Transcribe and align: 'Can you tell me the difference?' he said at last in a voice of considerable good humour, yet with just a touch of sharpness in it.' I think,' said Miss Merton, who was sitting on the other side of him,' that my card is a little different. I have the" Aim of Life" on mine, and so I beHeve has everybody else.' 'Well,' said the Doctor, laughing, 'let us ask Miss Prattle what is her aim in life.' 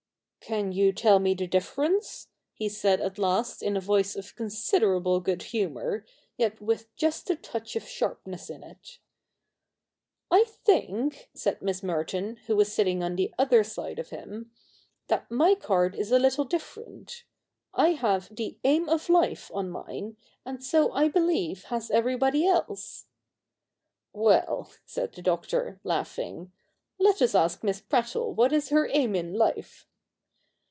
'Can 0.51 0.73
you 0.73 0.91
tell 0.91 1.19
me 1.19 1.33
the 1.35 1.47
difference?' 1.47 2.27
he 2.55 2.67
said 2.67 2.99
at 2.99 3.17
last 3.19 3.61
in 3.63 3.77
a 3.77 3.79
voice 3.79 4.15
of 4.17 4.35
considerable 4.35 5.21
good 5.21 5.43
humour, 5.43 6.03
yet 6.35 6.59
with 6.59 6.93
just 6.97 7.29
a 7.29 7.35
touch 7.37 7.75
of 7.77 7.87
sharpness 7.87 8.49
in 8.49 8.61
it.' 8.63 8.97
I 10.31 10.43
think,' 10.45 11.29
said 11.35 11.61
Miss 11.61 11.81
Merton, 11.83 12.35
who 12.47 12.57
was 12.57 12.73
sitting 12.73 13.01
on 13.01 13.15
the 13.15 13.33
other 13.37 13.63
side 13.63 13.97
of 13.99 14.09
him,' 14.09 14.51
that 15.09 15.29
my 15.31 15.53
card 15.55 15.95
is 15.95 16.11
a 16.11 16.19
little 16.19 16.43
different. 16.43 17.23
I 17.73 17.89
have 17.91 18.27
the" 18.35 18.57
Aim 18.65 18.89
of 18.89 19.07
Life" 19.09 19.51
on 19.53 19.69
mine, 19.69 20.17
and 20.45 20.61
so 20.61 20.91
I 20.91 21.07
beHeve 21.07 21.65
has 21.65 21.89
everybody 21.91 22.45
else.' 22.47 23.05
'Well,' 24.11 24.69
said 24.85 25.13
the 25.13 25.21
Doctor, 25.21 25.79
laughing, 25.85 26.51
'let 26.99 27.21
us 27.21 27.35
ask 27.35 27.63
Miss 27.63 27.79
Prattle 27.79 28.33
what 28.33 28.51
is 28.51 28.67
her 28.69 28.89
aim 28.91 29.15
in 29.15 29.33
life.' 29.35 29.87